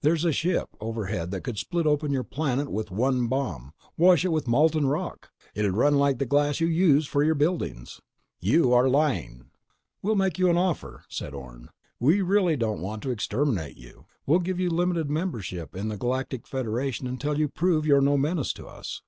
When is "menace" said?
18.16-18.52